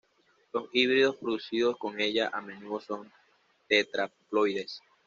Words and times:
Los 0.51 0.67
híbridos 0.73 1.17
producidos 1.17 1.77
con 1.77 1.99
ella 1.99 2.31
a 2.33 2.41
menudo 2.41 2.79
son 2.79 3.11
tetraploides. 3.67 4.81